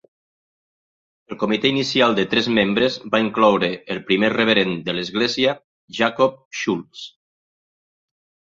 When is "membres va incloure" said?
2.59-3.69